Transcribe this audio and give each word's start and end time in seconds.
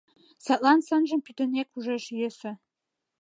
Садлан 0.45 0.79
сынжым 0.87 1.19
пӱтынек 1.25 1.69
ужаш 1.77 2.03
йӧсӧ. 2.19 2.51